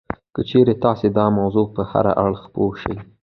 [0.33, 2.95] که چېرې تاسې د موضوع په هر اړخ پوه شئ